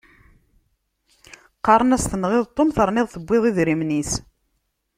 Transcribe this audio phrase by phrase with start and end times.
[1.57, 4.11] Qqaren-as tenɣiḍ Tom terniḍ tewwiḍ idrimen-is.